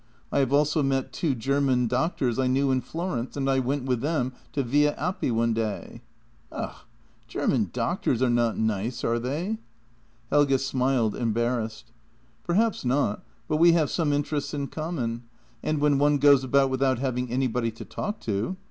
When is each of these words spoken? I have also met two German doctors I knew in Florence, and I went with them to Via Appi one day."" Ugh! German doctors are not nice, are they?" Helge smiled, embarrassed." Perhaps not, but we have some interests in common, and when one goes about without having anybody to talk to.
I 0.31 0.39
have 0.39 0.51
also 0.51 0.81
met 0.81 1.13
two 1.13 1.35
German 1.35 1.85
doctors 1.85 2.39
I 2.39 2.47
knew 2.47 2.71
in 2.71 2.81
Florence, 2.81 3.37
and 3.37 3.47
I 3.47 3.59
went 3.59 3.83
with 3.85 4.01
them 4.01 4.33
to 4.53 4.63
Via 4.63 4.95
Appi 4.95 5.29
one 5.31 5.53
day."" 5.53 6.01
Ugh! 6.51 6.73
German 7.27 7.69
doctors 7.71 8.19
are 8.23 8.27
not 8.31 8.57
nice, 8.57 9.03
are 9.03 9.19
they?" 9.19 9.59
Helge 10.31 10.59
smiled, 10.59 11.15
embarrassed." 11.15 11.91
Perhaps 12.47 12.83
not, 12.83 13.21
but 13.47 13.57
we 13.57 13.73
have 13.73 13.91
some 13.91 14.11
interests 14.11 14.55
in 14.55 14.69
common, 14.69 15.21
and 15.61 15.77
when 15.79 15.99
one 15.99 16.17
goes 16.17 16.43
about 16.43 16.71
without 16.71 16.97
having 16.97 17.29
anybody 17.29 17.69
to 17.69 17.85
talk 17.85 18.19
to. 18.21 18.57